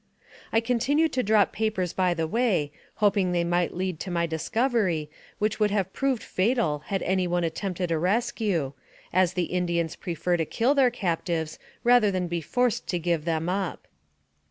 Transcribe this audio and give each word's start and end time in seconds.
I 0.51 0.61
continued 0.61 1.13
to 1.13 1.21
drop 1.21 1.51
papers 1.53 1.93
by 1.93 2.15
the 2.15 2.25
way, 2.25 2.71
hoping 2.95 3.33
they 3.33 3.43
might 3.43 3.75
lead 3.75 3.99
to 3.99 4.09
my 4.09 4.25
discovery, 4.25 5.11
which 5.37 5.59
would 5.59 5.69
have 5.69 5.93
proved 5.93 6.23
fatal 6.23 6.79
had 6.87 7.03
any 7.03 7.27
one 7.27 7.43
attempted 7.43 7.91
a 7.91 7.99
rescue, 7.99 8.73
as 9.13 9.33
the 9.33 9.43
Indians 9.53 9.95
prefer 9.95 10.37
to 10.37 10.45
kill 10.45 10.73
their 10.73 10.89
captives 10.89 11.59
rather 11.83 12.09
than 12.09 12.27
be 12.27 12.41
forced 12.41 12.87
to 12.87 12.97
give 12.97 13.25
them 13.25 13.47
up. 13.47 13.87